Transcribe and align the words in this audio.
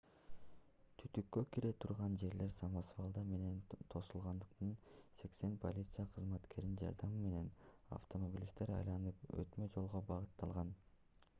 түтүккө 0.99 1.41
кире 1.55 1.69
турган 1.83 2.15
жерлер 2.21 2.53
самосвалдар 2.53 3.27
менен 3.33 3.59
тосулгандыктан 3.95 4.71
80 5.25 5.53
полиция 5.65 6.05
кызматкеринин 6.15 6.79
жардамы 6.83 7.19
менен 7.27 7.51
автомобилисттер 7.99 8.73
айланып 8.79 9.21
өтмө 9.45 9.69
жолго 9.77 10.03
багытталган 10.09 10.73